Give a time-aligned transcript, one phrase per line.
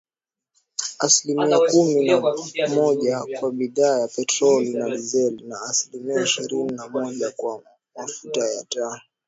[0.99, 2.05] Asilimia kumi
[2.55, 7.63] na moja kwa bidhaa ya petroli na dizeli, na asilimia ishirini na moja kwa
[7.97, 9.01] mafuta ya taa